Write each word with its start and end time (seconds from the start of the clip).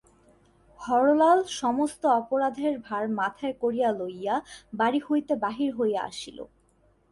হরলাল 0.79 1.39
সমস্ত 1.61 2.01
অপরাধের 2.19 2.73
ভার 2.79 3.05
মাথায় 3.19 3.55
করিয়া 3.61 3.89
লইয়া 3.99 4.35
বাড়ি 4.73 4.99
হইতে 5.07 5.33
বাহির 5.35 5.69
হইয়া 5.77 5.99
আসিল। 6.01 6.37